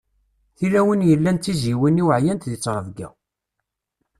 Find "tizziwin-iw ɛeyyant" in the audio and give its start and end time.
1.43-2.47